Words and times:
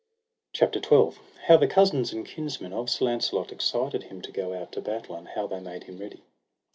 CHAPTER 0.53 0.81
XII. 0.81 1.19
How 1.45 1.57
the 1.57 1.67
cousins 1.67 2.11
and 2.11 2.25
kinsmen 2.25 2.73
of 2.73 2.89
Sir 2.89 3.05
Launcelot 3.05 3.51
excited 3.51 4.01
him 4.01 4.19
to 4.23 4.31
go 4.31 4.59
out 4.59 4.71
to 4.71 4.81
battle, 4.81 5.13
and 5.15 5.27
how 5.27 5.45
they 5.45 5.59
made 5.59 5.85
them 5.85 5.99
ready. 5.99 6.23